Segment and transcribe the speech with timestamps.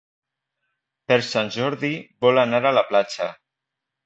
[1.11, 1.93] Per Sant Jordi
[2.27, 3.31] vol anar a la platja.